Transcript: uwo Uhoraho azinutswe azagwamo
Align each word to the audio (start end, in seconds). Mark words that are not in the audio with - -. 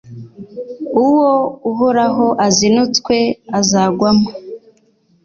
uwo 1.05 1.31
Uhoraho 1.69 2.25
azinutswe 2.47 3.15
azagwamo 3.59 4.29